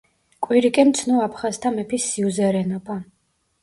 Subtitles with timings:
[0.47, 3.03] კვირიკემ ცნო აფხაზთა მეფის სიუზერენობა.